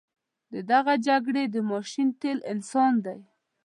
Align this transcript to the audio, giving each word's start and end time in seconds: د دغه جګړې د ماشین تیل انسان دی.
د 0.53 0.55
دغه 0.71 0.93
جګړې 1.07 1.43
د 1.49 1.55
ماشین 1.69 2.07
تیل 2.21 2.39
انسان 2.53 2.93
دی. 3.05 3.19